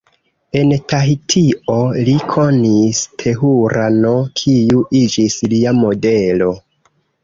[0.61, 1.75] En Tahitio,
[2.09, 4.03] li konis Tehura-n,
[4.43, 6.55] kiu iĝis lia modelo.